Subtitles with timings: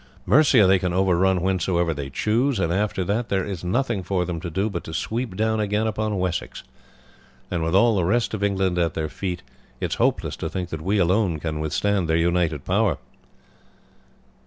[0.25, 4.41] Mercia they can overrun whensoever they choose, and after that there is nothing for them
[4.41, 6.63] to do but to sweep down again upon Wessex,
[7.51, 9.43] and with all the rest of England at their feet
[9.79, 12.97] it is hopeless to think that we alone can withstand their united power."